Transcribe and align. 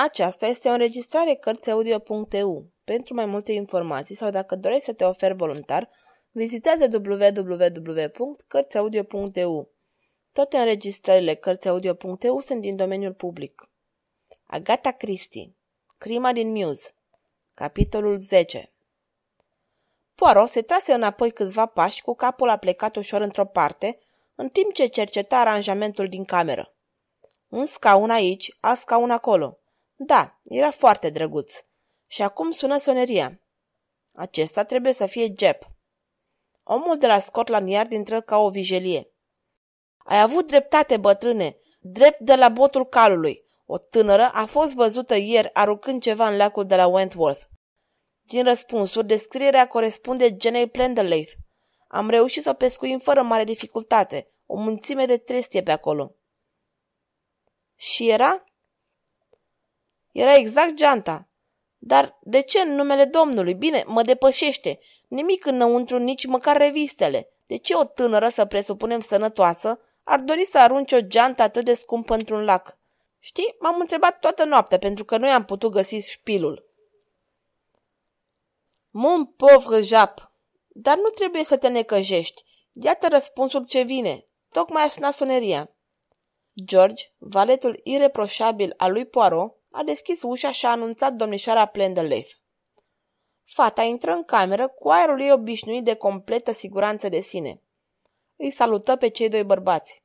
Aceasta 0.00 0.46
este 0.46 0.68
o 0.68 0.72
înregistrare 0.72 1.34
Cărțiaudio.eu. 1.34 2.66
Pentru 2.84 3.14
mai 3.14 3.24
multe 3.24 3.52
informații 3.52 4.14
sau 4.14 4.30
dacă 4.30 4.56
dorești 4.56 4.84
să 4.84 4.92
te 4.92 5.04
oferi 5.04 5.34
voluntar, 5.34 5.90
vizitează 6.30 6.88
www.cărțiaudio.eu. 6.92 9.70
Toate 10.32 10.56
înregistrările 10.56 11.34
Cărțiaudio.eu 11.34 12.40
sunt 12.40 12.60
din 12.60 12.76
domeniul 12.76 13.12
public. 13.12 13.70
Agata 14.44 14.90
Christie 14.90 15.54
Crima 15.98 16.32
din 16.32 16.52
Muse 16.52 16.90
Capitolul 17.54 18.18
10 18.18 18.72
Poirot 20.14 20.48
se 20.48 20.62
trase 20.62 20.92
înapoi 20.92 21.30
câțiva 21.30 21.66
pași 21.66 22.02
cu 22.02 22.14
capul 22.14 22.48
aplecat 22.48 22.96
ușor 22.96 23.20
într-o 23.20 23.44
parte, 23.44 23.98
în 24.34 24.48
timp 24.48 24.72
ce 24.72 24.86
cerceta 24.86 25.38
aranjamentul 25.38 26.08
din 26.08 26.24
cameră. 26.24 26.74
Un 27.48 27.66
scaun 27.66 28.10
aici, 28.10 28.56
alt 28.60 28.78
scaun 28.78 29.10
acolo. 29.10 29.58
Da, 30.00 30.40
era 30.44 30.70
foarte 30.70 31.10
drăguț. 31.10 31.64
Și 32.06 32.22
acum 32.22 32.50
sună 32.50 32.78
soneria. 32.78 33.40
Acesta 34.12 34.64
trebuie 34.64 34.92
să 34.92 35.06
fie 35.06 35.32
Jep. 35.38 35.62
Omul 36.62 36.98
de 36.98 37.06
la 37.06 37.18
Scotland 37.18 37.68
Yard 37.68 37.92
intră 37.92 38.20
ca 38.20 38.36
o 38.36 38.50
vijelie. 38.50 39.10
Ai 39.98 40.20
avut 40.20 40.46
dreptate, 40.46 40.96
bătrâne, 40.96 41.56
drept 41.80 42.20
de 42.20 42.34
la 42.34 42.48
botul 42.48 42.86
calului. 42.86 43.44
O 43.66 43.78
tânără 43.78 44.30
a 44.32 44.46
fost 44.46 44.74
văzută 44.74 45.16
ieri 45.16 45.54
aruncând 45.54 46.02
ceva 46.02 46.28
în 46.28 46.36
lacul 46.36 46.66
de 46.66 46.76
la 46.76 46.86
Wentworth. 46.86 47.42
Din 48.20 48.44
răspunsuri, 48.44 49.06
descrierea 49.06 49.68
corespunde 49.68 50.36
genei 50.36 50.68
Plenderleith. 50.68 51.32
Am 51.88 52.10
reușit 52.10 52.42
să 52.42 52.50
o 52.50 52.54
pescuim 52.54 52.98
fără 52.98 53.22
mare 53.22 53.44
dificultate. 53.44 54.30
O 54.46 54.56
mulțime 54.56 55.06
de 55.06 55.16
trestie 55.16 55.62
pe 55.62 55.70
acolo. 55.70 56.14
Și 57.76 58.08
era? 58.08 58.44
Era 60.12 60.36
exact 60.36 60.74
geanta. 60.74 61.28
Dar 61.78 62.18
de 62.22 62.40
ce 62.40 62.60
în 62.60 62.74
numele 62.74 63.04
Domnului? 63.04 63.54
Bine, 63.54 63.84
mă 63.86 64.02
depășește. 64.02 64.78
Nimic 65.08 65.46
înăuntru, 65.46 65.98
nici 65.98 66.26
măcar 66.26 66.56
revistele. 66.56 67.28
De 67.46 67.56
ce 67.56 67.74
o 67.74 67.84
tânără, 67.84 68.28
să 68.28 68.44
presupunem 68.44 69.00
sănătoasă, 69.00 69.80
ar 70.02 70.20
dori 70.20 70.44
să 70.44 70.58
arunce 70.58 70.96
o 70.96 71.00
geantă 71.00 71.42
atât 71.42 71.64
de 71.64 71.74
scumpă 71.74 72.14
într-un 72.14 72.44
lac? 72.44 72.76
Știi, 73.18 73.54
m-am 73.58 73.80
întrebat 73.80 74.18
toată 74.18 74.44
noaptea 74.44 74.78
pentru 74.78 75.04
că 75.04 75.16
noi 75.16 75.30
am 75.30 75.44
putut 75.44 75.72
găsi 75.72 76.10
șpilul. 76.10 76.68
Mon 78.90 79.26
pauvre 79.26 79.80
Jap! 79.80 80.32
Dar 80.68 80.96
nu 80.96 81.08
trebuie 81.08 81.44
să 81.44 81.56
te 81.56 81.68
necăjești. 81.68 82.44
Iată 82.72 83.08
răspunsul 83.08 83.66
ce 83.66 83.82
vine. 83.82 84.24
Tocmai 84.52 84.82
aș 84.82 84.92
sunat 84.92 85.14
soneria. 85.14 85.70
George, 86.64 87.04
valetul 87.18 87.80
ireproșabil 87.84 88.74
al 88.76 88.92
lui 88.92 89.06
Poirot, 89.06 89.57
a 89.70 89.82
deschis 89.82 90.22
ușa 90.22 90.52
și 90.52 90.66
a 90.66 90.70
anunțat 90.70 91.12
domnișoara 91.12 91.66
Plenderleith. 91.66 92.30
Fata 93.44 93.82
intră 93.82 94.12
în 94.12 94.24
cameră 94.24 94.68
cu 94.68 94.88
aerul 94.88 95.20
ei 95.20 95.32
obișnuit 95.32 95.84
de 95.84 95.94
completă 95.94 96.52
siguranță 96.52 97.08
de 97.08 97.20
sine. 97.20 97.62
Îi 98.36 98.50
salută 98.50 98.96
pe 98.96 99.08
cei 99.08 99.28
doi 99.28 99.44
bărbați. 99.44 100.02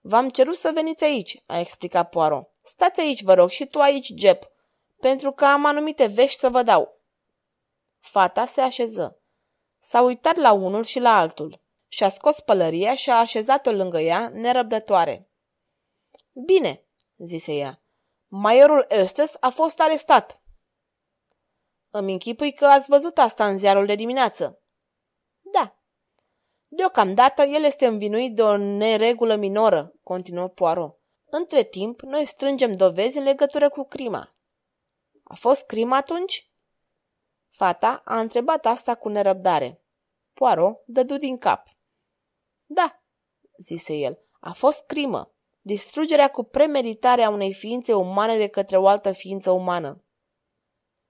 V-am 0.00 0.30
cerut 0.30 0.56
să 0.56 0.70
veniți 0.74 1.04
aici, 1.04 1.42
a 1.46 1.58
explicat 1.58 2.08
Poirot. 2.08 2.50
Stați 2.62 3.00
aici, 3.00 3.22
vă 3.22 3.34
rog, 3.34 3.48
și 3.48 3.66
tu 3.66 3.78
aici, 3.78 4.12
Jep, 4.16 4.50
pentru 5.00 5.32
că 5.32 5.44
am 5.44 5.64
anumite 5.64 6.06
vești 6.06 6.38
să 6.38 6.48
vă 6.48 6.62
dau. 6.62 7.00
Fata 7.98 8.46
se 8.46 8.60
așeză. 8.60 9.20
S-a 9.80 10.00
uitat 10.00 10.36
la 10.36 10.52
unul 10.52 10.84
și 10.84 10.98
la 10.98 11.18
altul. 11.18 11.60
Și-a 11.88 12.08
scos 12.08 12.40
pălăria 12.40 12.94
și 12.94 13.10
a 13.10 13.18
așezat-o 13.18 13.70
lângă 13.70 13.98
ea, 13.98 14.28
nerăbdătoare. 14.28 15.30
Bine, 16.32 16.85
zise 17.16 17.52
ea. 17.52 17.80
Maiorul 18.26 18.84
Eustace 18.88 19.32
a 19.40 19.48
fost 19.48 19.80
arestat. 19.80 20.40
Îmi 21.90 22.12
închipui 22.12 22.52
că 22.52 22.66
ați 22.66 22.88
văzut 22.88 23.18
asta 23.18 23.46
în 23.46 23.58
ziarul 23.58 23.86
de 23.86 23.94
dimineață. 23.94 24.60
Da. 25.40 25.78
Deocamdată 26.68 27.42
el 27.42 27.64
este 27.64 27.86
învinuit 27.86 28.34
de 28.34 28.42
o 28.42 28.56
neregulă 28.56 29.34
minoră, 29.34 29.94
continuă 30.02 30.48
Poirot. 30.48 30.98
Între 31.24 31.64
timp, 31.64 32.00
noi 32.00 32.24
strângem 32.24 32.72
dovezi 32.72 33.18
în 33.18 33.24
legătură 33.24 33.68
cu 33.68 33.84
crima. 33.84 34.34
A 35.22 35.34
fost 35.34 35.66
crimă 35.66 35.94
atunci? 35.94 36.50
Fata 37.48 38.02
a 38.04 38.20
întrebat 38.20 38.66
asta 38.66 38.94
cu 38.94 39.08
nerăbdare. 39.08 39.84
Poirot 40.32 40.82
dădu 40.86 41.16
din 41.16 41.38
cap. 41.38 41.68
Da, 42.66 43.02
zise 43.62 43.94
el, 43.94 44.18
a 44.40 44.52
fost 44.52 44.86
crimă. 44.86 45.35
Distrugerea 45.66 46.30
cu 46.30 46.42
premeditare 46.42 47.22
a 47.22 47.30
unei 47.30 47.54
ființe 47.54 47.94
umane 47.94 48.36
de 48.36 48.48
către 48.48 48.76
o 48.76 48.86
altă 48.86 49.12
ființă 49.12 49.50
umană. 49.50 50.04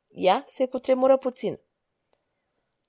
Ea 0.08 0.44
se 0.46 0.66
cutremură 0.66 1.16
puțin. 1.16 1.60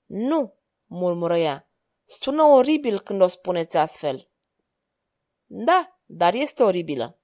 Nu, 0.06 0.54
murmură 0.86 1.36
ea. 1.36 1.70
Sună 2.04 2.42
oribil 2.42 3.00
când 3.00 3.20
o 3.20 3.26
spuneți 3.26 3.76
astfel. 3.76 4.30
Da, 5.44 6.00
dar 6.04 6.34
este 6.34 6.62
oribilă. 6.62 7.20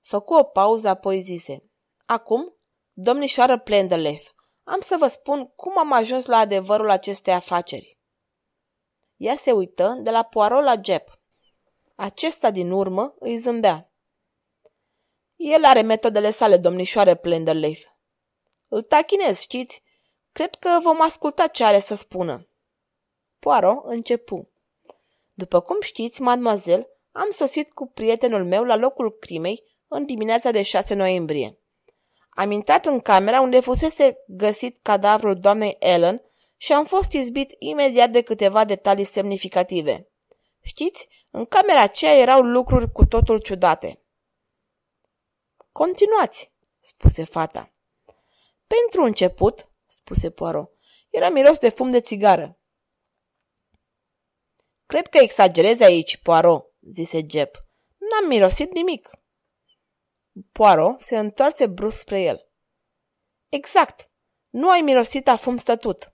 Făcu 0.00 0.34
o 0.34 0.42
pauză, 0.42 0.88
apoi 0.88 1.22
zise. 1.22 1.70
Acum, 2.06 2.56
domnișoară 2.92 3.58
Plenderleith, 3.58 4.28
am 4.62 4.80
să 4.80 4.96
vă 4.98 5.08
spun 5.08 5.46
cum 5.46 5.78
am 5.78 5.92
ajuns 5.92 6.26
la 6.26 6.36
adevărul 6.36 6.90
acestei 6.90 7.32
afaceri. 7.32 7.98
Ea 9.16 9.36
se 9.36 9.52
uită 9.52 9.98
de 10.02 10.10
la 10.10 10.22
Poirot 10.22 10.64
la 10.64 10.74
Jep. 10.84 11.19
Acesta 12.00 12.50
din 12.50 12.70
urmă 12.70 13.14
îi 13.18 13.38
zâmbea. 13.38 13.92
El 15.36 15.64
are 15.64 15.80
metodele 15.80 16.32
sale, 16.32 16.56
domnișoare 16.56 17.14
Plenderleith. 17.14 17.82
Îl 18.68 18.82
tachinez, 18.82 19.40
știți? 19.40 19.82
Cred 20.32 20.54
că 20.54 20.78
vom 20.82 21.02
asculta 21.02 21.46
ce 21.46 21.64
are 21.64 21.80
să 21.80 21.94
spună. 21.94 22.48
Poirot 23.38 23.84
începu. 23.84 24.48
După 25.32 25.60
cum 25.60 25.80
știți, 25.80 26.20
mademoiselle, 26.20 26.88
am 27.12 27.30
sosit 27.30 27.72
cu 27.72 27.86
prietenul 27.86 28.44
meu 28.44 28.64
la 28.64 28.76
locul 28.76 29.16
crimei 29.18 29.62
în 29.88 30.06
dimineața 30.06 30.50
de 30.50 30.62
6 30.62 30.94
noiembrie. 30.94 31.58
Am 32.30 32.50
intrat 32.50 32.86
în 32.86 33.00
camera 33.00 33.40
unde 33.40 33.60
fusese 33.60 34.18
găsit 34.26 34.78
cadavrul 34.82 35.34
doamnei 35.34 35.76
Ellen 35.78 36.22
și 36.56 36.72
am 36.72 36.84
fost 36.84 37.12
izbit 37.12 37.54
imediat 37.58 38.10
de 38.10 38.22
câteva 38.22 38.64
detalii 38.64 39.04
semnificative. 39.04 40.08
Știți, 40.62 41.08
în 41.30 41.46
camera 41.46 41.82
aceea 41.82 42.14
erau 42.14 42.40
lucruri 42.40 42.92
cu 42.92 43.04
totul 43.04 43.40
ciudate. 43.40 44.02
Continuați, 45.72 46.52
spuse 46.80 47.24
fata. 47.24 47.72
Pentru 48.66 49.02
început, 49.02 49.68
spuse 49.86 50.30
Poirot, 50.30 50.70
era 51.10 51.28
miros 51.28 51.58
de 51.58 51.68
fum 51.68 51.90
de 51.90 52.00
țigară. 52.00 52.58
Cred 54.86 55.06
că 55.06 55.18
exagerezi 55.18 55.82
aici, 55.82 56.16
Poirot, 56.16 56.72
zise 56.92 57.20
Jep. 57.28 57.64
N-am 57.98 58.28
mirosit 58.28 58.72
nimic. 58.72 59.10
Poirot 60.52 61.00
se 61.00 61.18
întoarce 61.18 61.66
brusc 61.66 61.98
spre 61.98 62.20
el. 62.20 62.48
Exact. 63.48 64.10
Nu 64.50 64.70
ai 64.70 64.80
mirosit 64.80 65.28
a 65.28 65.36
fum 65.36 65.56
stătut. 65.56 66.12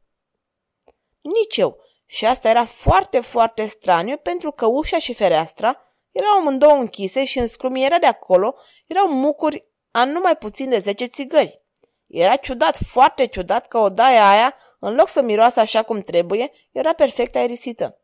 Nici 1.21 1.57
eu. 1.57 1.86
Și 2.07 2.27
asta 2.27 2.49
era 2.49 2.65
foarte, 2.65 3.21
foarte 3.21 3.67
straniu 3.67 4.17
pentru 4.17 4.51
că 4.53 4.67
ușa 4.67 4.99
și 4.99 5.15
fereastra 5.15 5.81
erau 6.11 6.39
amândouă 6.39 6.73
închise 6.73 7.25
și 7.25 7.39
în 7.39 7.47
scrumiera 7.47 7.99
de 7.99 8.07
acolo 8.07 8.55
erau 8.87 9.09
mucuri 9.09 9.65
a 9.91 10.05
numai 10.05 10.37
puțin 10.37 10.69
de 10.69 10.79
zece 10.79 11.07
țigări. 11.07 11.65
Era 12.07 12.37
ciudat, 12.37 12.77
foarte 12.77 13.27
ciudat 13.27 13.69
că 13.69 13.79
odaia 13.79 14.31
aia, 14.31 14.57
în 14.79 14.95
loc 14.95 15.09
să 15.09 15.23
miroasă 15.23 15.61
așa 15.61 15.83
cum 15.83 16.01
trebuie, 16.01 16.53
era 16.73 16.93
perfect 16.93 17.35
aerisită. 17.35 18.01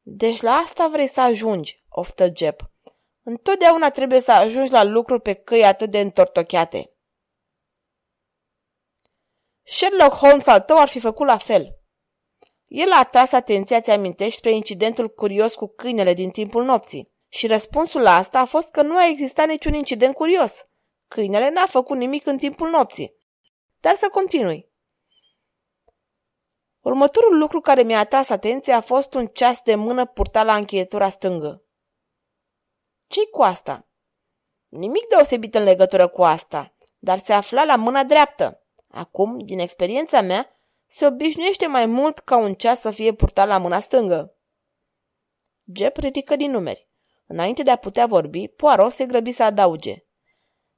Deci 0.00 0.40
la 0.40 0.52
asta 0.52 0.88
vrei 0.88 1.08
să 1.08 1.20
ajungi, 1.20 1.84
oftă 1.88 2.32
Jep. 2.36 2.70
Întotdeauna 3.22 3.90
trebuie 3.90 4.20
să 4.20 4.32
ajungi 4.32 4.72
la 4.72 4.82
lucruri 4.82 5.22
pe 5.22 5.32
căi 5.34 5.64
atât 5.64 5.90
de 5.90 6.00
întortocheate. 6.00 6.90
Sherlock 9.62 10.14
Holmes 10.14 10.46
al 10.46 10.60
tău 10.60 10.78
ar 10.78 10.88
fi 10.88 11.00
făcut 11.00 11.26
la 11.26 11.38
fel. 11.38 11.78
El 12.74 12.92
a 12.92 12.98
atras 12.98 13.32
atenția, 13.32 13.80
ți 13.80 13.90
amintești, 13.90 14.38
spre 14.38 14.52
incidentul 14.52 15.08
curios 15.08 15.54
cu 15.54 15.66
câinele 15.66 16.12
din 16.14 16.30
timpul 16.30 16.64
nopții. 16.64 17.12
Și 17.28 17.46
răspunsul 17.46 18.00
la 18.00 18.16
asta 18.16 18.38
a 18.38 18.44
fost 18.44 18.70
că 18.70 18.82
nu 18.82 18.96
a 18.96 19.06
existat 19.06 19.46
niciun 19.46 19.74
incident 19.74 20.14
curios. 20.14 20.66
Câinele 21.08 21.50
n-a 21.50 21.66
făcut 21.66 21.96
nimic 21.96 22.26
în 22.26 22.38
timpul 22.38 22.70
nopții. 22.70 23.16
Dar 23.80 23.96
să 23.96 24.08
continui. 24.08 24.72
Următorul 26.80 27.38
lucru 27.38 27.60
care 27.60 27.82
mi-a 27.82 27.98
atras 27.98 28.28
atenția 28.28 28.76
a 28.76 28.80
fost 28.80 29.14
un 29.14 29.26
ceas 29.26 29.62
de 29.62 29.74
mână 29.74 30.06
purtat 30.06 30.44
la 30.44 30.56
încheietura 30.56 31.10
stângă. 31.10 31.64
ce 33.06 33.26
cu 33.26 33.42
asta? 33.42 33.88
Nimic 34.68 35.06
deosebit 35.08 35.54
în 35.54 35.62
legătură 35.62 36.08
cu 36.08 36.22
asta, 36.22 36.74
dar 36.98 37.18
se 37.18 37.32
afla 37.32 37.64
la 37.64 37.76
mâna 37.76 38.04
dreaptă. 38.04 38.62
Acum, 38.88 39.38
din 39.38 39.58
experiența 39.58 40.20
mea, 40.20 40.54
se 40.94 41.06
obișnuiește 41.06 41.66
mai 41.66 41.86
mult 41.86 42.18
ca 42.18 42.36
un 42.36 42.54
ceas 42.54 42.80
să 42.80 42.90
fie 42.90 43.12
purtat 43.12 43.46
la 43.46 43.58
mâna 43.58 43.80
stângă. 43.80 44.34
Jep 45.72 45.96
ridică 45.96 46.36
din 46.36 46.50
numeri. 46.50 46.88
Înainte 47.26 47.62
de 47.62 47.70
a 47.70 47.76
putea 47.76 48.06
vorbi, 48.06 48.48
Poirot 48.48 48.92
se 48.92 49.06
grăbi 49.06 49.32
să 49.32 49.42
adauge. 49.42 50.04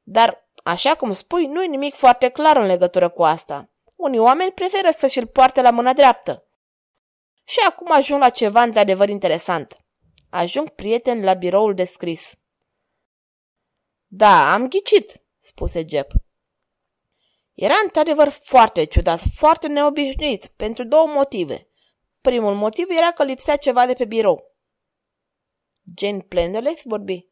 Dar, 0.02 0.48
așa 0.64 0.94
cum 0.94 1.12
spui, 1.12 1.46
nu-i 1.46 1.66
nimic 1.66 1.94
foarte 1.94 2.28
clar 2.28 2.56
în 2.56 2.66
legătură 2.66 3.08
cu 3.08 3.22
asta. 3.22 3.68
Unii 3.96 4.18
oameni 4.18 4.52
preferă 4.52 4.90
să 4.96 5.06
și-l 5.06 5.26
poarte 5.26 5.60
la 5.60 5.70
mâna 5.70 5.92
dreaptă. 5.92 6.44
Și 7.44 7.58
acum 7.68 7.92
ajung 7.92 8.20
la 8.20 8.30
ceva 8.30 8.62
într-adevăr 8.62 9.08
interesant. 9.08 9.76
Ajung 10.30 10.68
prieten 10.68 11.24
la 11.24 11.34
biroul 11.34 11.74
de 11.74 11.84
scris. 11.84 12.34
Da, 14.06 14.52
am 14.52 14.68
ghicit, 14.68 15.22
spuse 15.38 15.84
Jep. 15.88 16.10
Era 17.56 17.74
într-adevăr 17.84 18.28
foarte 18.28 18.84
ciudat, 18.84 19.20
foarte 19.34 19.66
neobișnuit, 19.66 20.46
pentru 20.46 20.84
două 20.84 21.06
motive. 21.06 21.68
Primul 22.20 22.54
motiv 22.54 22.90
era 22.90 23.12
că 23.12 23.24
lipsea 23.24 23.56
ceva 23.56 23.86
de 23.86 23.94
pe 23.94 24.04
birou. 24.04 24.56
Jane 25.96 26.20
Plenderleaf 26.20 26.80
vorbi. 26.84 27.28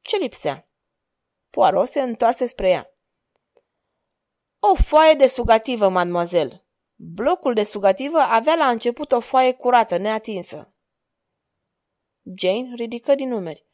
Ce 0.00 0.16
lipsea? 0.16 0.68
Poirot 1.50 1.88
se 1.88 2.00
întoarse 2.00 2.46
spre 2.46 2.68
ea. 2.68 2.90
O 4.58 4.74
foaie 4.74 5.14
de 5.14 5.26
sugativă, 5.26 5.88
mademoiselle. 5.88 6.66
Blocul 6.94 7.54
de 7.54 7.64
sugativă 7.64 8.18
avea 8.18 8.54
la 8.54 8.68
început 8.68 9.12
o 9.12 9.20
foaie 9.20 9.52
curată, 9.52 9.96
neatinsă. 9.96 10.74
Jane 12.22 12.74
ridică 12.74 13.14
din 13.14 13.28
numeri. 13.28 13.64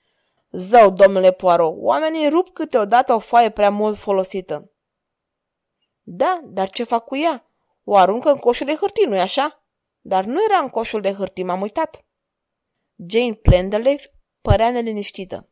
Zău, 0.50 0.90
domnule 0.90 1.32
Poirot, 1.32 1.74
oamenii 1.76 2.28
rup 2.28 2.48
câteodată 2.48 3.12
o 3.12 3.18
foaie 3.18 3.50
prea 3.50 3.70
mult 3.70 3.96
folosită. 3.96 4.71
Da, 6.02 6.40
dar 6.44 6.70
ce 6.70 6.84
fac 6.84 7.04
cu 7.04 7.16
ea? 7.16 7.46
O 7.84 7.96
aruncă 7.96 8.30
în 8.30 8.38
coșul 8.38 8.66
de 8.66 8.74
hârtii, 8.74 9.06
nu-i 9.06 9.20
așa? 9.20 9.62
Dar 10.00 10.24
nu 10.24 10.44
era 10.48 10.58
în 10.58 10.68
coșul 10.68 11.00
de 11.00 11.12
hârtii, 11.12 11.44
m-am 11.44 11.60
uitat. 11.60 12.04
Jane 13.06 13.34
Plenderleaf 13.34 14.04
părea 14.40 14.70
neliniștită. 14.70 15.48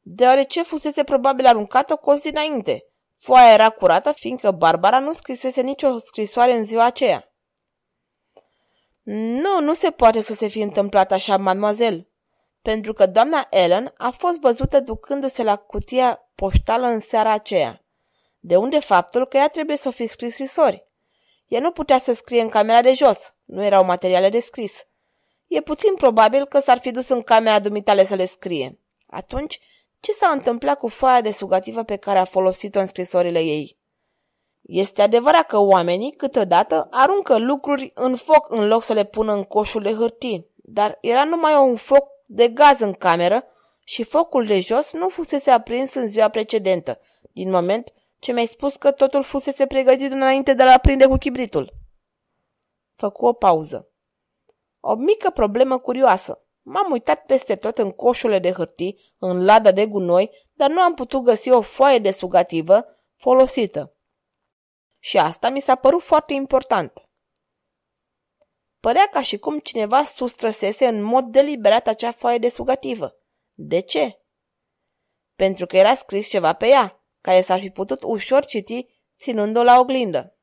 Deoarece 0.00 0.62
fusese 0.62 1.04
probabil 1.04 1.46
aruncată 1.46 1.96
cu 1.96 2.10
o 2.10 2.14
zi 2.14 2.28
înainte. 2.28 2.84
Foaia 3.18 3.52
era 3.52 3.70
curată, 3.70 4.12
fiindcă 4.12 4.50
Barbara 4.50 4.98
nu 4.98 5.12
scrisese 5.12 5.60
nicio 5.60 5.98
scrisoare 5.98 6.52
în 6.52 6.64
ziua 6.64 6.84
aceea. 6.84 7.30
Nu, 9.02 9.60
nu 9.60 9.74
se 9.74 9.90
poate 9.90 10.20
să 10.20 10.34
se 10.34 10.48
fi 10.48 10.60
întâmplat 10.60 11.12
așa, 11.12 11.36
mademoiselle, 11.36 12.08
pentru 12.62 12.92
că 12.92 13.06
doamna 13.06 13.46
Ellen 13.50 13.92
a 13.96 14.10
fost 14.10 14.40
văzută 14.40 14.80
ducându-se 14.80 15.42
la 15.42 15.56
cutia 15.56 16.30
poștală 16.34 16.86
în 16.86 17.00
seara 17.00 17.32
aceea. 17.32 17.85
De 18.46 18.56
unde 18.56 18.78
faptul 18.78 19.26
că 19.26 19.36
ea 19.36 19.48
trebuie 19.48 19.76
să 19.76 19.90
fi 19.90 20.06
scris 20.06 20.32
scrisori? 20.32 20.86
Ea 21.46 21.60
nu 21.60 21.70
putea 21.70 21.98
să 21.98 22.12
scrie 22.12 22.40
în 22.40 22.48
camera 22.48 22.82
de 22.82 22.94
jos, 22.94 23.34
nu 23.44 23.64
erau 23.64 23.84
materiale 23.84 24.28
de 24.28 24.40
scris. 24.40 24.86
E 25.46 25.60
puțin 25.60 25.94
probabil 25.94 26.46
că 26.46 26.58
s-ar 26.58 26.78
fi 26.78 26.90
dus 26.90 27.08
în 27.08 27.22
camera 27.22 27.58
dumitale 27.58 28.06
să 28.06 28.14
le 28.14 28.26
scrie. 28.26 28.78
Atunci, 29.06 29.60
ce 30.00 30.12
s-a 30.12 30.28
întâmplat 30.28 30.78
cu 30.78 30.88
foaia 30.88 31.20
de 31.20 31.30
sugativă 31.30 31.82
pe 31.82 31.96
care 31.96 32.18
a 32.18 32.24
folosit-o 32.24 32.80
în 32.80 32.86
scrisorile 32.86 33.40
ei? 33.40 33.78
Este 34.62 35.02
adevărat 35.02 35.46
că 35.46 35.58
oamenii, 35.58 36.12
câteodată, 36.12 36.88
aruncă 36.90 37.38
lucruri 37.38 37.92
în 37.94 38.16
foc 38.16 38.46
în 38.48 38.66
loc 38.66 38.82
să 38.82 38.92
le 38.92 39.04
pună 39.04 39.32
în 39.32 39.42
coșul 39.42 39.82
de 39.82 39.92
hârtii, 39.92 40.46
dar 40.56 40.98
era 41.00 41.24
numai 41.24 41.56
un 41.56 41.76
foc 41.76 42.08
de 42.26 42.48
gaz 42.48 42.80
în 42.80 42.92
cameră 42.92 43.44
și 43.84 44.02
focul 44.02 44.46
de 44.46 44.60
jos 44.60 44.92
nu 44.92 45.08
fusese 45.08 45.50
aprins 45.50 45.94
în 45.94 46.08
ziua 46.08 46.28
precedentă, 46.28 47.00
din 47.32 47.50
moment 47.50 47.94
ce 48.18 48.32
mi-ai 48.32 48.46
spus 48.46 48.76
că 48.76 48.92
totul 48.92 49.22
fusese 49.22 49.66
pregătit 49.66 50.12
înainte 50.12 50.54
de 50.54 50.62
a 50.62 50.72
aprinde 50.72 51.06
cu 51.06 51.16
chibritul. 51.16 51.72
Făcu 52.94 53.26
o 53.26 53.32
pauză. 53.32 53.90
O 54.80 54.94
mică 54.94 55.30
problemă 55.30 55.78
curioasă. 55.78 56.40
M-am 56.62 56.90
uitat 56.90 57.24
peste 57.24 57.56
tot 57.56 57.78
în 57.78 57.92
coșurile 57.92 58.38
de 58.38 58.52
hârtii, 58.52 59.14
în 59.18 59.44
lada 59.44 59.72
de 59.72 59.86
gunoi, 59.86 60.30
dar 60.52 60.70
nu 60.70 60.80
am 60.80 60.94
putut 60.94 61.22
găsi 61.22 61.50
o 61.50 61.60
foaie 61.60 61.98
de 61.98 62.10
sugativă 62.10 62.86
folosită. 63.14 63.96
Și 64.98 65.18
asta 65.18 65.48
mi 65.48 65.60
s-a 65.60 65.74
părut 65.74 66.02
foarte 66.02 66.32
important. 66.32 67.08
Părea 68.80 69.08
ca 69.12 69.22
și 69.22 69.38
cum 69.38 69.58
cineva 69.58 70.04
sustrăsese 70.04 70.86
în 70.86 71.02
mod 71.02 71.24
deliberat 71.24 71.86
acea 71.86 72.12
foaie 72.12 72.38
de 72.38 72.48
sugativă. 72.48 73.16
De 73.52 73.80
ce? 73.80 74.20
Pentru 75.34 75.66
că 75.66 75.76
era 75.76 75.94
scris 75.94 76.28
ceva 76.28 76.52
pe 76.52 76.66
ea, 76.66 77.05
care 77.26 77.42
s-ar 77.42 77.60
fi 77.60 77.70
putut 77.70 78.02
ușor 78.02 78.44
citi 78.44 78.86
ținând-o 79.18 79.62
la 79.62 79.78
oglindă. 79.78 80.36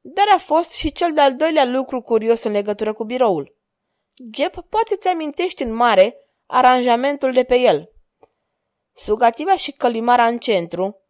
Dar 0.00 0.24
a 0.34 0.38
fost 0.38 0.72
și 0.72 0.92
cel 0.92 1.12
de-al 1.12 1.36
doilea 1.36 1.64
lucru 1.64 2.00
curios 2.00 2.42
în 2.42 2.52
legătură 2.52 2.92
cu 2.92 3.04
biroul. 3.04 3.56
Jep 4.32 4.52
poate 4.52 4.96
ți 4.96 5.08
amintești 5.08 5.62
în 5.62 5.72
mare 5.72 6.16
aranjamentul 6.46 7.32
de 7.32 7.44
pe 7.44 7.56
el. 7.56 7.92
Sugativa 8.92 9.56
și 9.56 9.72
călimara 9.72 10.26
în 10.26 10.38
centru, 10.38 11.02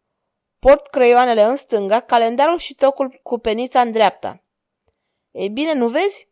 port 0.59 0.87
creioanele 0.87 1.41
în 1.41 1.55
stânga, 1.55 1.99
calendarul 1.99 2.57
și 2.57 2.75
tocul 2.75 3.19
cu 3.23 3.37
penița 3.37 3.81
în 3.81 3.91
dreapta. 3.91 4.43
Ei 5.31 5.49
bine, 5.49 5.73
nu 5.73 5.89
vezi? 5.89 6.29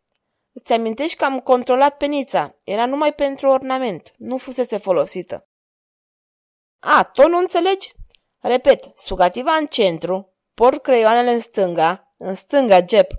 Îți 0.52 0.72
amintești 0.72 1.16
că 1.16 1.24
am 1.24 1.40
controlat 1.40 1.96
penița. 1.96 2.56
Era 2.64 2.86
numai 2.86 3.14
pentru 3.14 3.48
ornament. 3.48 4.14
Nu 4.16 4.36
fusese 4.36 4.76
folosită. 4.76 5.48
A, 6.86 7.02
tot 7.02 7.28
nu 7.28 7.38
înțelegi? 7.38 7.92
Repet, 8.40 8.98
sugativa 8.98 9.52
în 9.52 9.66
centru, 9.66 10.32
port 10.54 10.82
creioanele 10.82 11.30
în 11.30 11.40
stânga, 11.40 12.14
în 12.16 12.34
stânga, 12.34 12.78
Jep. 12.88 13.10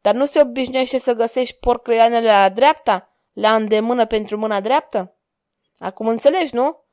Dar 0.00 0.14
nu 0.14 0.24
se 0.24 0.40
obișnuiește 0.40 0.98
să 0.98 1.12
găsești 1.12 1.56
port 1.56 1.82
creioanele 1.82 2.30
la 2.30 2.48
dreapta, 2.48 3.12
la 3.32 3.54
îndemână 3.54 4.06
pentru 4.06 4.38
mâna 4.38 4.60
dreaptă? 4.60 5.16
Acum 5.78 6.08
înțelegi, 6.08 6.54
nu? 6.54 6.84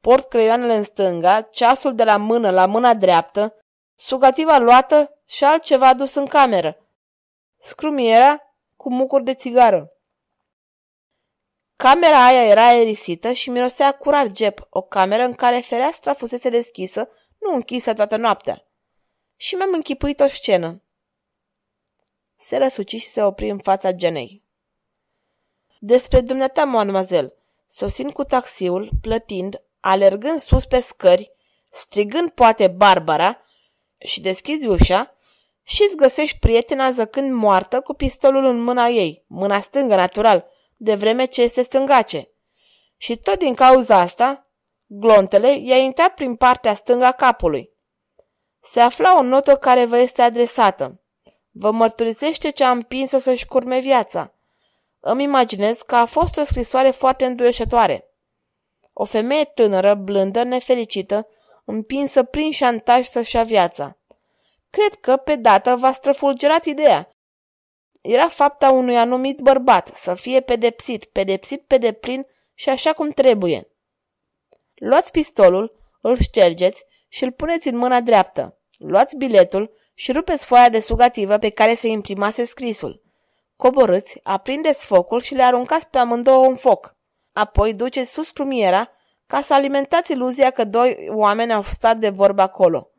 Port 0.00 0.28
creioanele 0.28 0.74
în 0.76 0.82
stânga, 0.82 1.40
ceasul 1.40 1.94
de 1.94 2.04
la 2.04 2.16
mână 2.16 2.50
la 2.50 2.66
mâna 2.66 2.94
dreaptă, 2.94 3.56
sugativa 3.96 4.58
luată 4.58 5.18
și 5.26 5.44
altceva 5.44 5.88
adus 5.88 6.14
în 6.14 6.26
cameră. 6.26 6.76
Scrumiera 7.58 8.38
cu 8.76 8.92
mucuri 8.92 9.24
de 9.24 9.34
țigară. 9.34 9.88
Camera 11.76 12.26
aia 12.26 12.44
era 12.44 12.66
aerisită 12.66 13.32
și 13.32 13.50
mirosea 13.50 13.92
curat 13.92 14.36
Jep, 14.36 14.66
o 14.70 14.82
cameră 14.82 15.22
în 15.22 15.34
care 15.34 15.60
fereastra 15.60 16.14
fusese 16.14 16.48
deschisă, 16.48 17.08
nu 17.38 17.54
închisă 17.54 17.94
toată 17.94 18.16
noaptea 18.16 18.64
și 19.36 19.54
mi-am 19.54 19.72
închipuit 19.72 20.20
o 20.20 20.28
scenă. 20.28 20.82
Se 22.38 22.56
răsuci 22.56 22.96
și 22.96 23.08
se 23.08 23.22
opri 23.22 23.50
în 23.50 23.58
fața 23.58 23.92
genei. 23.92 24.42
Despre 25.78 26.20
dumneata, 26.20 26.64
mademoiselle, 26.64 27.34
sosind 27.66 28.12
cu 28.12 28.24
taxiul, 28.24 28.90
plătind, 29.00 29.62
alergând 29.80 30.40
sus 30.40 30.66
pe 30.66 30.80
scări, 30.80 31.32
strigând 31.70 32.30
poate 32.30 32.68
Barbara 32.68 33.40
și 33.98 34.20
deschizi 34.20 34.66
ușa 34.66 35.14
și 35.62 35.82
îți 35.86 35.96
găsești 35.96 36.38
prietena 36.38 36.92
zăcând 36.92 37.32
moartă 37.32 37.80
cu 37.80 37.94
pistolul 37.94 38.44
în 38.44 38.62
mâna 38.62 38.86
ei, 38.86 39.24
mâna 39.26 39.60
stângă 39.60 39.94
natural, 39.94 40.52
de 40.76 40.94
vreme 40.94 41.24
ce 41.24 41.42
este 41.42 41.62
stângace. 41.62 42.28
Și 42.96 43.16
tot 43.16 43.38
din 43.38 43.54
cauza 43.54 43.98
asta, 43.98 44.46
glontele 44.86 45.56
i-a 45.56 45.76
intrat 45.76 46.14
prin 46.14 46.36
partea 46.36 46.74
stângă 46.74 47.04
a 47.04 47.12
capului. 47.12 47.70
Se 48.62 48.80
afla 48.80 49.18
o 49.18 49.22
notă 49.22 49.56
care 49.56 49.84
vă 49.84 49.98
este 49.98 50.22
adresată. 50.22 51.00
Vă 51.50 51.70
mărturisește 51.70 52.50
ce 52.50 52.64
a 52.64 52.70
împins-o 52.70 53.18
să-și 53.18 53.46
curme 53.46 53.78
viața. 53.78 54.34
Îmi 55.00 55.22
imaginez 55.22 55.82
că 55.82 55.96
a 55.96 56.04
fost 56.04 56.36
o 56.36 56.44
scrisoare 56.44 56.90
foarte 56.90 57.24
înduioșătoare. 57.24 58.08
O 58.92 59.04
femeie 59.04 59.44
tânără, 59.44 59.94
blândă, 59.94 60.42
nefericită, 60.42 61.28
împinsă 61.64 62.22
prin 62.22 62.50
șantaj 62.50 63.06
să-și 63.06 63.36
ia 63.36 63.42
viața. 63.42 63.96
Cred 64.70 64.94
că, 64.94 65.16
pe 65.16 65.36
dată, 65.36 65.76
v-a 65.76 65.92
străfulgerat 65.92 66.64
ideea. 66.64 67.13
Era 68.04 68.28
fapta 68.28 68.70
unui 68.70 68.96
anumit 68.96 69.38
bărbat 69.40 69.90
să 69.94 70.14
fie 70.14 70.40
pedepsit, 70.40 71.04
pedepsit 71.04 71.62
pe 71.62 71.78
deplin 71.78 72.26
și 72.54 72.68
așa 72.68 72.92
cum 72.92 73.10
trebuie. 73.10 73.68
Luați 74.74 75.10
pistolul, 75.10 75.76
îl 76.00 76.18
ștergeți 76.18 76.84
și 77.08 77.24
îl 77.24 77.32
puneți 77.32 77.68
în 77.68 77.76
mâna 77.76 78.00
dreaptă. 78.00 78.58
Luați 78.78 79.16
biletul 79.16 79.72
și 79.94 80.12
rupeți 80.12 80.46
foaia 80.46 80.68
de 80.68 80.80
sugativă 80.80 81.38
pe 81.38 81.50
care 81.50 81.74
se 81.74 81.88
imprimase 81.88 82.44
scrisul. 82.44 83.02
Coborâți, 83.56 84.20
aprindeți 84.22 84.86
focul 84.86 85.20
și 85.20 85.34
le 85.34 85.42
aruncați 85.42 85.88
pe 85.88 85.98
amândouă 85.98 86.46
în 86.46 86.56
foc. 86.56 86.96
Apoi 87.32 87.74
duceți 87.74 88.12
sus 88.12 88.32
prumiera 88.32 88.90
ca 89.26 89.42
să 89.42 89.54
alimentați 89.54 90.12
iluzia 90.12 90.50
că 90.50 90.64
doi 90.64 91.08
oameni 91.10 91.52
au 91.52 91.62
stat 91.62 91.96
de 91.96 92.08
vorbă 92.08 92.42
acolo. 92.42 92.90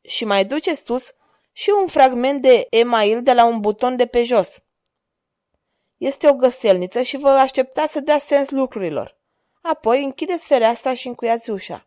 Și 0.00 0.24
mai 0.24 0.44
duceți 0.44 0.82
sus 0.84 1.14
și 1.56 1.72
un 1.80 1.86
fragment 1.86 2.42
de 2.42 2.66
email 2.70 3.22
de 3.22 3.32
la 3.32 3.44
un 3.44 3.60
buton 3.60 3.96
de 3.96 4.06
pe 4.06 4.22
jos. 4.22 4.62
Este 5.96 6.28
o 6.28 6.34
găselniță 6.34 7.02
și 7.02 7.16
vă 7.16 7.28
așteptați 7.28 7.92
să 7.92 8.00
dea 8.00 8.18
sens 8.18 8.50
lucrurilor. 8.50 9.18
Apoi 9.62 10.04
închideți 10.04 10.46
fereastra 10.46 10.94
și 10.94 11.08
încuiați 11.08 11.50
ușa. 11.50 11.86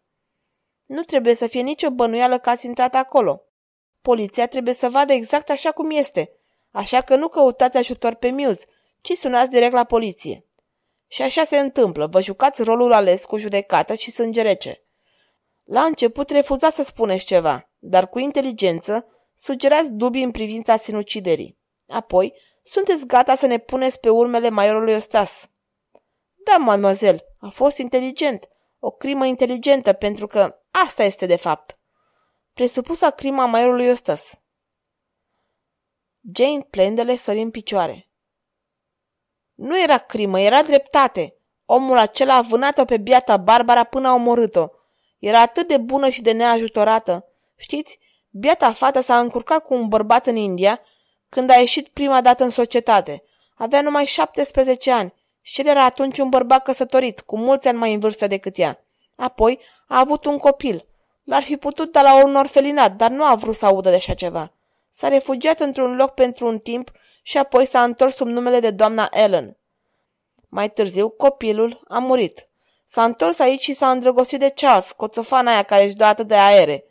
Nu 0.86 1.04
trebuie 1.04 1.34
să 1.34 1.48
fie 1.48 1.62
nicio 1.62 1.90
bănuială 1.90 2.40
că 2.40 2.50
ați 2.50 2.66
intrat 2.66 2.96
acolo. 2.96 3.42
Poliția 4.02 4.48
trebuie 4.48 4.74
să 4.74 4.90
vadă 4.90 5.14
exact 5.14 5.50
așa 5.50 5.72
cum 5.72 5.92
este, 5.92 6.32
așa 6.72 7.02
că 7.02 7.16
nu 7.16 7.28
căutați 7.28 7.78
ajutor 7.78 8.14
pe 8.14 8.32
Muse, 8.32 8.66
ci 9.02 9.12
sunați 9.12 9.50
direct 9.50 9.74
la 9.74 9.84
poliție. 9.84 10.46
Și 11.08 11.22
așa 11.22 11.44
se 11.44 11.58
întâmplă, 11.58 12.08
vă 12.08 12.22
jucați 12.22 12.64
rolul 12.64 12.94
ales 12.94 13.26
cu 13.26 13.38
judecată 13.38 13.94
și 13.94 14.12
sânge 14.12 14.42
rece. 14.42 14.82
La 15.64 15.84
început 15.84 16.30
refuzați 16.30 16.76
să 16.76 16.84
spuneți 16.84 17.26
ceva, 17.26 17.70
dar 17.80 18.10
cu 18.10 18.20
inteligență 18.20 19.06
sugerați 19.38 19.92
dubii 19.92 20.24
în 20.24 20.32
privința 20.32 20.78
sinuciderii. 20.78 21.58
Apoi, 21.88 22.34
sunteți 22.64 23.06
gata 23.06 23.36
să 23.36 23.46
ne 23.46 23.58
puneți 23.58 24.00
pe 24.00 24.10
urmele 24.10 24.50
maiorului 24.50 24.94
Ostas. 24.94 25.50
Da, 26.46 26.58
mademoiselle, 26.58 27.24
a 27.40 27.50
fost 27.50 27.78
inteligent. 27.78 28.50
O 28.80 28.92
crimă 28.92 29.26
inteligentă, 29.26 29.94
pentru 29.94 30.28
că 30.28 30.60
asta 30.72 31.04
este 31.04 31.26
de 31.26 31.36
fapt. 31.36 31.80
Presupusa 32.54 33.10
crima 33.10 33.46
maiorului 33.46 33.90
Ostas. 33.90 34.42
Jane 36.36 36.62
Plendele 36.70 37.16
sări 37.16 37.42
în 37.42 37.52
picioare. 37.52 38.10
Nu 39.54 39.82
era 39.82 39.98
crimă, 39.98 40.40
era 40.40 40.64
dreptate. 40.64 41.36
Omul 41.66 41.98
acela 41.98 42.36
a 42.36 42.42
vânat-o 42.42 42.86
pe 42.86 42.98
biata 42.98 43.38
Barbara 43.38 43.84
până 43.84 44.08
a 44.08 44.14
omorât-o. 44.14 44.68
Era 45.20 45.42
atât 45.42 45.68
de 45.68 45.78
bună 45.78 46.10
și 46.10 46.22
de 46.22 46.32
neajutorată. 46.32 47.26
Știți, 47.56 48.00
biata 48.32 48.74
fată 48.74 49.02
s-a 49.02 49.20
încurcat 49.20 49.66
cu 49.66 49.74
un 49.74 49.88
bărbat 49.88 50.28
în 50.28 50.36
India 50.36 50.82
când 51.30 51.50
a 51.50 51.56
ieșit 51.56 51.88
prima 51.88 52.22
dată 52.22 52.44
în 52.44 52.50
societate. 52.50 53.24
Avea 53.56 53.82
numai 53.82 54.06
17 54.06 54.92
ani 54.92 55.14
și 55.42 55.62
el 55.62 55.68
era 55.68 55.84
atunci 55.84 56.20
un 56.20 56.30
bărbat 56.30 56.64
căsătorit, 56.64 57.22
cu 57.22 57.38
mulți 57.38 57.68
ani 57.68 57.78
mai 57.78 57.94
în 57.94 58.00
vârstă 58.00 58.28
decât 58.28 58.58
ea. 58.58 58.84
Apoi 59.16 59.60
a 59.88 60.00
avut 60.00 60.26
un 60.26 60.38
copil. 60.38 60.86
L-ar 61.24 61.44
fi 61.44 61.58
putut 61.58 61.92
da 61.92 62.02
la 62.02 62.24
un 62.24 62.36
orfelinat, 62.36 62.96
dar 62.96 63.10
nu 63.10 63.24
a 63.24 63.36
vrut 63.36 63.56
să 63.56 63.66
audă 63.66 63.90
de 63.90 63.96
așa 63.96 64.14
ceva. 64.14 64.52
S-a 64.90 65.08
refugiat 65.08 65.60
într-un 65.60 65.96
loc 65.96 66.14
pentru 66.14 66.48
un 66.48 66.60
timp 66.60 66.92
și 67.22 67.38
apoi 67.38 67.66
s-a 67.66 67.84
întors 67.84 68.16
sub 68.16 68.28
numele 68.28 68.60
de 68.60 68.72
doamna 68.72 69.10
Ellen. 69.12 69.58
Mai 70.50 70.70
târziu, 70.70 71.10
copilul 71.10 71.82
a 71.88 71.98
murit. 71.98 72.48
S-a 72.90 73.04
întors 73.04 73.40
aici 73.40 73.62
și 73.62 73.74
s-a 73.74 73.92
îndrăgostit 73.92 74.40
de 74.40 74.52
Charles, 74.56 74.92
coțofana 74.92 75.52
aia 75.52 75.64
care 75.64 75.84
își 75.84 75.96
dă 75.96 76.04
atât 76.04 76.28
de 76.28 76.36
aere. 76.36 76.86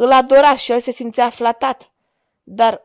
Îl 0.00 0.12
adora 0.12 0.56
și 0.56 0.72
el 0.72 0.80
se 0.80 0.90
simțea 0.90 1.30
flatat. 1.30 1.90
Dar 2.42 2.82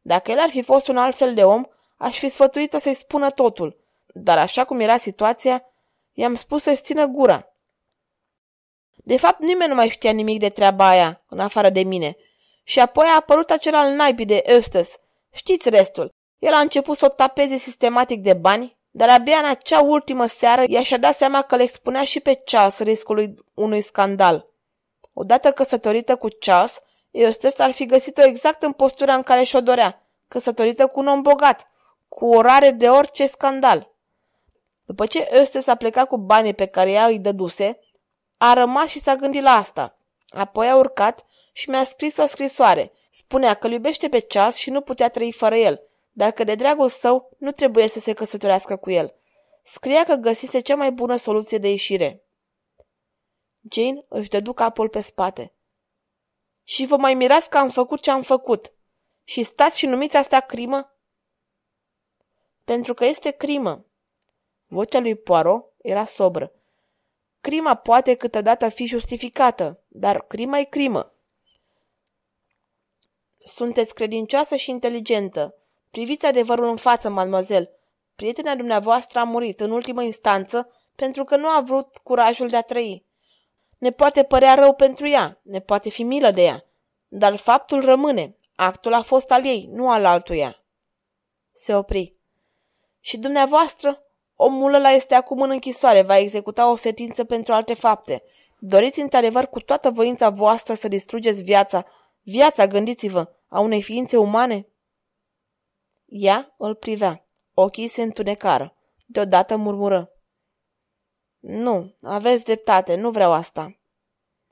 dacă 0.00 0.30
el 0.30 0.38
ar 0.38 0.50
fi 0.50 0.62
fost 0.62 0.88
un 0.88 0.96
alt 0.96 1.16
fel 1.16 1.34
de 1.34 1.44
om, 1.44 1.64
aș 1.96 2.18
fi 2.18 2.28
sfătuit-o 2.28 2.78
să-i 2.78 2.94
spună 2.94 3.30
totul. 3.30 3.76
Dar 4.06 4.38
așa 4.38 4.64
cum 4.64 4.80
era 4.80 4.96
situația, 4.96 5.64
i-am 6.12 6.34
spus 6.34 6.62
să-și 6.62 6.82
țină 6.82 7.06
gura. 7.06 7.48
De 8.96 9.16
fapt, 9.16 9.40
nimeni 9.40 9.68
nu 9.68 9.74
mai 9.74 9.88
știa 9.88 10.10
nimic 10.10 10.38
de 10.38 10.48
treaba 10.48 10.88
aia, 10.88 11.22
în 11.28 11.40
afară 11.40 11.70
de 11.70 11.82
mine. 11.82 12.16
Și 12.62 12.80
apoi 12.80 13.06
a 13.06 13.16
apărut 13.16 13.50
acela 13.50 13.78
al 13.78 13.92
naibii 13.92 14.26
de 14.26 14.42
Eustace. 14.44 14.90
Știți 15.32 15.68
restul. 15.68 16.12
El 16.38 16.52
a 16.52 16.60
început 16.60 16.98
să 16.98 17.04
o 17.04 17.08
tapeze 17.08 17.56
sistematic 17.56 18.22
de 18.22 18.34
bani, 18.34 18.76
dar 18.90 19.08
abia 19.08 19.38
în 19.38 19.48
acea 19.48 19.80
ultimă 19.80 20.26
seară 20.26 20.64
i-a 20.68 20.82
și 20.82 20.98
dat 20.98 21.16
seama 21.16 21.42
că 21.42 21.56
le 21.56 21.62
expunea 21.62 22.04
și 22.04 22.20
pe 22.20 22.34
Charles 22.34 22.78
riscului 22.78 23.34
unui 23.54 23.80
scandal. 23.80 24.49
Odată 25.12 25.52
căsătorită 25.52 26.16
cu 26.16 26.28
Charles, 26.38 26.82
Eustace 27.10 27.62
ar 27.62 27.70
fi 27.70 27.86
găsit-o 27.86 28.22
exact 28.22 28.62
în 28.62 28.72
postura 28.72 29.14
în 29.14 29.22
care 29.22 29.42
și-o 29.42 29.60
dorea, 29.60 30.02
căsătorită 30.28 30.86
cu 30.86 31.00
un 31.00 31.06
om 31.06 31.22
bogat, 31.22 31.70
cu 32.08 32.26
orare 32.26 32.70
de 32.70 32.88
orice 32.88 33.26
scandal. 33.26 33.90
După 34.84 35.06
ce 35.06 35.28
Eustace 35.30 35.70
a 35.70 35.74
plecat 35.74 36.08
cu 36.08 36.16
banii 36.16 36.54
pe 36.54 36.66
care 36.66 36.90
ea 36.90 37.06
îi 37.06 37.18
dăduse, 37.18 37.78
a 38.36 38.52
rămas 38.52 38.88
și 38.88 39.00
s-a 39.00 39.16
gândit 39.16 39.42
la 39.42 39.50
asta. 39.50 39.98
Apoi 40.28 40.68
a 40.68 40.76
urcat 40.76 41.24
și 41.52 41.70
mi-a 41.70 41.84
scris 41.84 42.16
o 42.16 42.26
scrisoare. 42.26 42.92
Spunea 43.10 43.54
că 43.54 43.66
îl 43.66 43.72
iubește 43.72 44.08
pe 44.08 44.18
ceas 44.18 44.56
și 44.56 44.70
nu 44.70 44.80
putea 44.80 45.08
trăi 45.08 45.32
fără 45.32 45.56
el, 45.56 45.82
dar 46.12 46.30
că 46.30 46.44
de 46.44 46.54
dragul 46.54 46.88
său 46.88 47.30
nu 47.38 47.50
trebuie 47.50 47.88
să 47.88 48.00
se 48.00 48.12
căsătorească 48.12 48.76
cu 48.76 48.90
el. 48.90 49.14
Scria 49.62 50.04
că 50.04 50.14
găsise 50.14 50.60
cea 50.60 50.74
mai 50.74 50.90
bună 50.90 51.16
soluție 51.16 51.58
de 51.58 51.68
ieșire. 51.68 52.22
Jane 53.70 54.04
își 54.08 54.28
dădu 54.28 54.52
capul 54.52 54.88
pe 54.88 55.00
spate. 55.00 55.52
Și 56.64 56.86
vă 56.86 56.96
mai 56.96 57.14
mirați 57.14 57.50
că 57.50 57.58
am 57.58 57.68
făcut 57.68 58.00
ce 58.00 58.10
am 58.10 58.22
făcut. 58.22 58.72
Și 59.24 59.42
stați 59.42 59.78
și 59.78 59.86
numiți 59.86 60.16
asta 60.16 60.40
crimă? 60.40 60.94
Pentru 62.64 62.94
că 62.94 63.04
este 63.04 63.30
crimă. 63.30 63.84
Vocea 64.66 64.98
lui 64.98 65.14
Poirot 65.14 65.72
era 65.82 66.04
sobră. 66.04 66.52
Crima 67.40 67.74
poate 67.74 68.14
câteodată 68.14 68.68
fi 68.68 68.84
justificată, 68.84 69.80
dar 69.88 70.26
crima 70.26 70.58
e 70.58 70.64
crimă. 70.64 71.12
Sunteți 73.38 73.94
credincioasă 73.94 74.56
și 74.56 74.70
inteligentă. 74.70 75.54
Priviți 75.90 76.26
adevărul 76.26 76.68
în 76.68 76.76
față, 76.76 77.08
mademoiselle. 77.08 77.70
Prietena 78.14 78.54
dumneavoastră 78.54 79.18
a 79.18 79.24
murit 79.24 79.60
în 79.60 79.70
ultimă 79.70 80.02
instanță 80.02 80.72
pentru 80.96 81.24
că 81.24 81.36
nu 81.36 81.48
a 81.48 81.60
vrut 81.60 81.98
curajul 81.98 82.48
de 82.48 82.56
a 82.56 82.62
trăi. 82.62 83.04
Ne 83.80 83.90
poate 83.90 84.22
părea 84.22 84.54
rău 84.54 84.74
pentru 84.74 85.08
ea, 85.08 85.40
ne 85.42 85.60
poate 85.60 85.90
fi 85.90 86.02
milă 86.02 86.30
de 86.30 86.42
ea, 86.42 86.64
dar 87.08 87.36
faptul 87.36 87.84
rămâne. 87.84 88.36
Actul 88.54 88.94
a 88.94 89.02
fost 89.02 89.30
al 89.30 89.44
ei, 89.46 89.68
nu 89.72 89.90
al 89.90 90.04
altuia. 90.04 90.64
Se 91.52 91.74
opri. 91.74 92.14
Și 93.00 93.18
dumneavoastră? 93.18 94.02
Omul 94.36 94.74
ăla 94.74 94.90
este 94.90 95.14
acum 95.14 95.40
în 95.40 95.50
închisoare, 95.50 96.02
va 96.02 96.18
executa 96.18 96.70
o 96.70 96.76
sentință 96.76 97.24
pentru 97.24 97.52
alte 97.52 97.74
fapte. 97.74 98.22
Doriți 98.58 99.00
într-adevăr 99.00 99.46
cu 99.46 99.60
toată 99.60 99.90
voința 99.90 100.30
voastră 100.30 100.74
să 100.74 100.88
distrugeți 100.88 101.42
viața, 101.42 101.86
viața, 102.22 102.66
gândiți-vă, 102.66 103.28
a 103.48 103.60
unei 103.60 103.82
ființe 103.82 104.16
umane? 104.16 104.68
Ea 106.06 106.54
îl 106.58 106.74
privea. 106.74 107.24
Ochii 107.54 107.88
se 107.88 108.02
întunecară. 108.02 108.76
Deodată 109.06 109.56
murmură. 109.56 110.12
Nu, 111.40 111.94
aveți 112.02 112.44
dreptate, 112.44 112.94
nu 112.94 113.10
vreau 113.10 113.32
asta. 113.32 113.78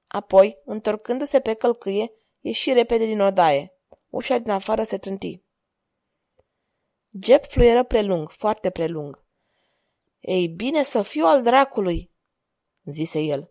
Apoi, 0.07 0.59
întorcându-se 0.65 1.41
pe 1.41 1.55
călcâie, 1.55 2.13
ieși 2.41 2.73
repede 2.73 3.05
din 3.05 3.21
odaie. 3.21 3.73
Ușa 4.11 4.39
din 4.39 4.51
afară 4.51 4.83
se 4.83 4.99
trânti. 4.99 5.43
Jeb 7.23 7.45
fluieră 7.45 7.85
prelung, 7.85 8.31
foarte 8.31 8.71
prelung. 8.71 9.25
Ei 10.21 10.49
bine 10.49 10.83
să 10.83 11.03
fiu 11.03 11.25
al 11.25 11.43
dracului, 11.43 12.11
zise 12.85 13.21
el. 13.21 13.51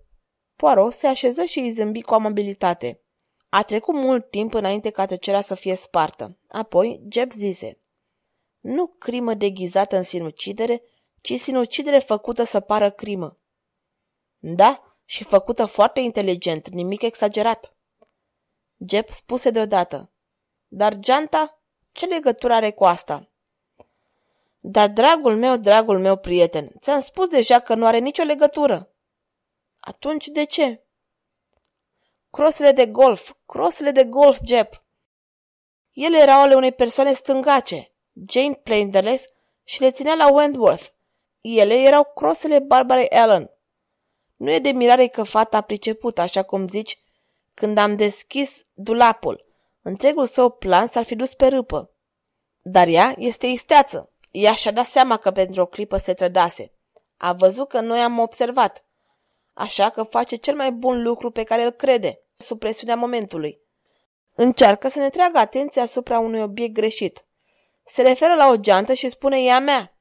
Poirot 0.56 0.94
se 0.94 1.08
așeză 1.08 1.44
și 1.44 1.60
îi 1.60 1.72
zâmbi 1.72 2.02
cu 2.02 2.14
amabilitate. 2.14 3.02
A 3.50 3.64
trecut 3.64 3.96
mult 3.96 4.30
timp 4.30 4.54
înainte 4.54 4.90
ca 4.90 5.06
tăcerea 5.06 5.42
să 5.42 5.56
fie 5.56 5.76
spartă. 5.76 6.38
Apoi, 6.48 7.02
Jeb 7.10 7.32
zise. 7.32 7.80
Nu 8.60 8.88
crimă 8.88 9.34
deghizată 9.34 9.98
în 9.98 10.04
sinucidere, 10.04 10.82
ci 11.28 11.40
sinucidere 11.40 12.00
făcută 12.00 12.44
să 12.44 12.60
pară 12.60 12.92
crimă. 12.92 13.38
Da, 14.38 14.98
și 15.06 15.24
făcută 15.24 15.66
foarte 15.66 16.00
inteligent, 16.00 16.70
nimic 16.70 17.02
exagerat. 17.02 17.76
Jeb 18.90 19.10
spuse 19.10 19.50
deodată. 19.50 20.12
Dar 20.68 20.96
geanta, 20.96 21.60
ce 21.92 22.06
legătură 22.06 22.54
are 22.54 22.72
cu 22.72 22.86
asta? 22.86 23.30
Dar, 24.60 24.90
dragul 24.90 25.38
meu, 25.38 25.58
dragul 25.58 26.00
meu 26.00 26.18
prieten, 26.18 26.72
ți-am 26.80 27.02
spus 27.02 27.28
deja 27.28 27.60
că 27.60 27.76
nu 27.76 27.86
are 27.86 27.98
nicio 27.98 28.24
legătură. 28.24 28.90
Atunci 29.80 30.28
de 30.28 30.44
ce? 30.44 30.84
Crosele 32.30 32.72
de 32.72 32.86
golf, 32.86 33.34
crosele 33.46 33.92
de 33.92 34.04
golf, 34.04 34.38
Jeb. 34.46 34.68
Ele 35.92 36.18
erau 36.18 36.42
ale 36.42 36.56
unei 36.56 36.72
persoane 36.72 37.14
stângace, 37.14 37.92
Jane 38.28 38.54
Plaindeles, 38.54 39.24
și 39.64 39.82
le 39.82 39.92
ținea 39.92 40.14
la 40.14 40.32
Wentworth. 40.32 40.96
Ele 41.56 41.74
erau 41.74 42.04
crosele 42.16 42.60
Barbarei 42.60 43.10
Allen. 43.10 43.52
Nu 44.36 44.52
e 44.52 44.60
de 44.60 44.70
mirare 44.70 45.08
că 45.08 45.24
fata 45.24 45.58
a 45.58 45.62
priceput, 45.62 46.20
așa 46.20 46.44
cum 46.44 46.68
zici, 46.68 47.00
când 47.54 47.78
am 47.78 47.96
deschis 47.96 48.66
dulapul. 48.74 49.46
Întregul 49.82 50.28
său 50.28 50.50
plan 50.50 50.88
s-ar 50.88 51.04
fi 51.04 51.16
dus 51.16 51.34
pe 51.34 51.48
râpă. 51.48 51.92
Dar 52.62 52.88
ea 52.88 53.16
este 53.18 53.48
isteață. 53.48 54.12
Ea 54.32 54.54
și-a 54.54 54.72
dat 54.72 54.86
seama 54.86 55.18
că 55.18 55.32
pentru 55.32 55.62
o 55.62 55.66
clipă 55.66 55.98
se 55.98 56.14
trădase. 56.14 56.72
A 57.18 57.34
văzut 57.34 57.68
că 57.68 57.80
noi 57.80 58.00
am 58.00 58.20
observat. 58.20 58.86
Așa 59.54 59.90
că 59.90 60.04
face 60.04 60.36
cel 60.36 60.56
mai 60.56 60.72
bun 60.72 61.04
lucru 61.04 61.32
pe 61.32 61.44
care 61.44 61.64
îl 61.64 61.72
crede, 61.72 62.22
sub 62.38 62.60
presiunea 62.60 62.96
momentului. 62.96 63.60
Încearcă 64.36 64.88
să 64.88 65.00
ne 65.00 65.10
treagă 65.10 65.38
atenția 65.38 65.82
asupra 65.82 66.20
unui 66.20 66.42
obiect 66.42 66.74
greșit. 66.74 67.26
Se 67.86 68.02
referă 68.02 68.34
la 68.34 68.50
o 68.50 68.56
geantă 68.56 68.94
și 68.94 69.10
spune 69.10 69.42
ea 69.42 69.60
mea. 69.60 69.97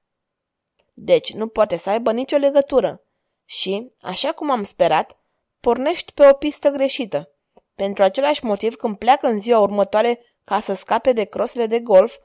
Deci 0.98 1.32
nu 1.32 1.46
poate 1.48 1.76
să 1.76 1.90
aibă 1.90 2.12
nicio 2.12 2.36
legătură. 2.36 3.02
Și, 3.44 3.92
așa 4.00 4.32
cum 4.32 4.50
am 4.50 4.62
sperat, 4.62 5.18
pornești 5.60 6.12
pe 6.12 6.28
o 6.28 6.32
pistă 6.32 6.68
greșită. 6.68 7.30
Pentru 7.74 8.02
același 8.02 8.44
motiv, 8.44 8.74
când 8.74 8.98
pleacă 8.98 9.26
în 9.26 9.40
ziua 9.40 9.58
următoare 9.58 10.20
ca 10.44 10.60
să 10.60 10.74
scape 10.74 11.12
de 11.12 11.24
crosele 11.24 11.66
de 11.66 11.80
golf, 11.80 12.16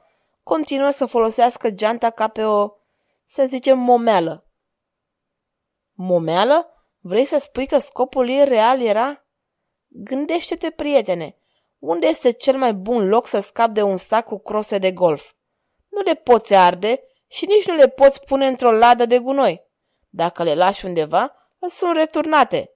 continuă 0.44 0.92
să 0.92 1.06
folosească 1.06 1.70
geanta 1.70 2.10
ca 2.10 2.28
pe 2.28 2.44
o, 2.44 2.70
să 3.25 3.46
zicem, 3.48 3.80
momeală. 3.80 4.46
Momeală? 5.94 6.68
Vrei 7.00 7.25
să 7.25 7.38
spui 7.38 7.68
că 7.68 7.80
scopul 7.80 8.30
ei 8.30 8.44
real 8.44 8.82
era? 8.82 9.25
Gândește-te, 9.88 10.70
prietene, 10.70 11.36
unde 11.80 12.08
este 12.08 12.32
cel 12.32 12.58
mai 12.58 12.74
bun 12.74 13.08
loc 13.08 13.28
să 13.28 13.40
scap 13.40 13.70
de 13.70 13.82
un 13.82 13.98
sac 13.98 14.25
cu 14.25 14.40
crose 14.40 14.78
de 14.78 14.92
golf? 14.92 15.32
Nu 15.90 16.01
le 16.01 16.16
poți 16.16 16.54
arde 16.54 17.04
și 17.31 17.45
nici 17.45 17.67
nu 17.67 17.75
le 17.75 17.88
poți 17.88 18.25
pune 18.25 18.47
într-o 18.47 18.71
ladă 18.71 19.05
de 19.05 19.19
gunoi. 19.19 19.63
Dacă 20.09 20.43
le 20.43 20.55
lași 20.55 20.85
undeva, 20.85 21.35
sunt 21.69 21.95
returnate. 21.95 22.71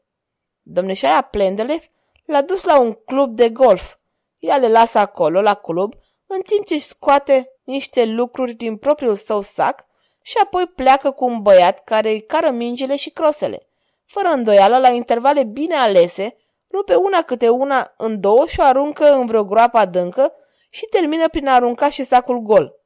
Domnișoara 0.61 1.21
Plendelef 1.21 1.85
l-a 2.25 2.41
dus 2.41 2.63
la 2.63 2.79
un 2.79 2.93
club 2.93 3.35
de 3.35 3.49
golf. 3.49 3.95
Ea 4.39 4.57
le 4.57 4.67
lasă 4.67 4.97
acolo, 4.97 5.41
la 5.41 5.53
club, 5.53 5.93
în 6.27 6.41
timp 6.41 6.65
ce 6.65 6.73
își 6.73 6.85
scoate 6.85 7.51
niște 7.63 8.05
lucruri 8.05 8.53
din 8.53 8.77
propriul 8.77 9.15
său 9.15 9.41
sac 9.41 9.85
și 10.21 10.37
apoi 10.43 10.65
pleacă 10.65 11.11
cu 11.11 11.25
un 11.25 11.41
băiat 11.41 11.83
care 11.83 12.09
îi 12.09 12.25
cară 12.25 12.49
mingile 12.49 12.95
și 12.95 13.09
crosele. 13.09 13.67
Fără 14.05 14.27
îndoială, 14.27 14.77
la 14.77 14.89
intervale 14.89 15.43
bine 15.43 15.75
alese, 15.75 16.37
rupe 16.71 16.95
una 16.95 17.21
câte 17.21 17.49
una 17.49 17.93
în 17.97 18.19
două 18.19 18.47
și 18.47 18.59
o 18.59 18.63
aruncă 18.63 19.13
în 19.13 19.25
vreo 19.25 19.45
groapă 19.45 19.77
adâncă 19.77 20.33
și 20.69 20.85
termină 20.85 21.29
prin 21.29 21.47
a 21.47 21.53
arunca 21.53 21.89
și 21.89 22.03
sacul 22.03 22.39
gol. 22.39 22.84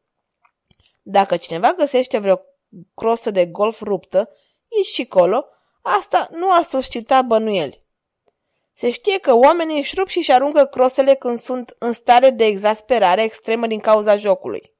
Dacă 1.01 1.37
cineva 1.37 1.73
găsește 1.73 2.17
vreo 2.17 2.41
crosă 2.95 3.31
de 3.31 3.45
golf 3.45 3.81
ruptă, 3.81 4.29
aici 4.75 4.85
și 4.85 5.05
colo, 5.05 5.45
asta 5.81 6.27
nu 6.31 6.53
ar 6.53 6.63
suscita 6.63 7.21
bănuieli. 7.21 7.83
Se 8.73 8.91
știe 8.91 9.19
că 9.19 9.33
oamenii 9.33 9.77
își 9.77 9.95
rup 9.95 10.07
și 10.07 10.17
își 10.17 10.31
aruncă 10.31 10.65
crosele 10.65 11.15
când 11.15 11.39
sunt 11.39 11.75
în 11.79 11.93
stare 11.93 12.29
de 12.29 12.45
exasperare 12.45 13.23
extremă 13.23 13.67
din 13.67 13.79
cauza 13.79 14.15
jocului. 14.15 14.73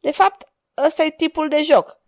De 0.00 0.10
fapt, 0.10 0.52
ăsta 0.86 1.02
e 1.02 1.10
tipul 1.10 1.48
de 1.48 1.62
joc. 1.62 1.98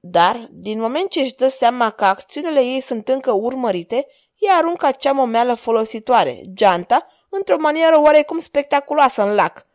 Dar, 0.00 0.48
din 0.50 0.80
moment 0.80 1.10
ce 1.10 1.20
își 1.20 1.34
dă 1.34 1.48
seama 1.48 1.90
că 1.90 2.04
acțiunile 2.04 2.60
ei 2.60 2.80
sunt 2.80 3.08
încă 3.08 3.32
urmărite, 3.32 4.06
ea 4.38 4.54
aruncă 4.54 4.86
acea 4.86 5.12
momeală 5.12 5.54
folositoare, 5.54 6.40
geanta, 6.54 7.06
într-o 7.28 7.58
manieră 7.58 8.00
oarecum 8.00 8.38
spectaculoasă 8.38 9.22
în 9.22 9.34
lac. 9.34 9.66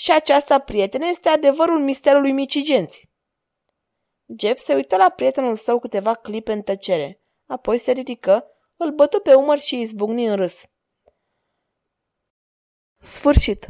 Și 0.00 0.12
aceasta, 0.12 0.58
prietene, 0.58 1.06
este 1.06 1.28
adevărul 1.28 1.78
misterului 1.80 2.32
micigenți. 2.32 3.10
Jeff 4.38 4.62
se 4.62 4.74
uită 4.74 4.96
la 4.96 5.08
prietenul 5.08 5.56
său 5.56 5.78
câteva 5.78 6.14
clipe 6.14 6.52
în 6.52 6.62
tăcere. 6.62 7.20
Apoi 7.46 7.78
se 7.78 7.92
ridică, 7.92 8.46
îl 8.76 8.90
bătu 8.90 9.20
pe 9.20 9.34
umăr 9.34 9.58
și 9.58 9.80
izbucni 9.80 10.26
în 10.26 10.36
râs. 10.36 10.54
Sfârșit. 12.98 13.66